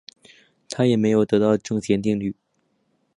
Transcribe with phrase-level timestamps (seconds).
[0.67, 2.35] 他也没有得到正弦定律。